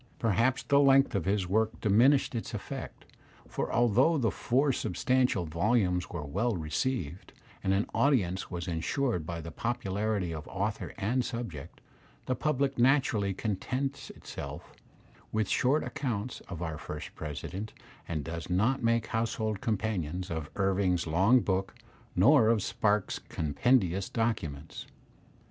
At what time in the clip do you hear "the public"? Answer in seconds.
12.25-12.79